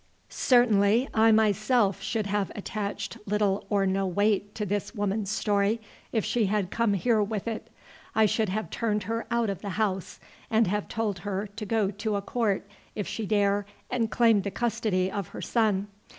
[0.29, 5.79] "Certainly, I myself should have attached little or no weight to this woman's story
[6.11, 7.69] if she had come here with it.
[8.15, 10.19] I should have turned her out of the house,
[10.49, 14.49] and have told her to go to a court if she dare and claim the
[14.49, 15.87] custody of her son.